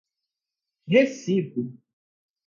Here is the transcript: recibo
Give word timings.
recibo 0.91 1.63